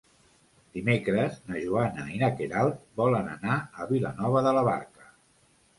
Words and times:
Dimecres 0.77 1.37
na 1.51 1.61
Joana 1.65 2.07
i 2.15 2.23
na 2.23 2.31
Queralt 2.41 2.81
volen 3.03 3.33
anar 3.37 3.61
a 3.85 3.89
Vilanova 3.95 4.47
de 4.51 4.57
la 4.59 4.71
Barca. 4.73 5.13